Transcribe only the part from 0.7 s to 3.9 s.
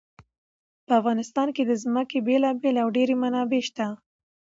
په افغانستان کې د ځمکه بېلابېلې او ډېرې منابع شته.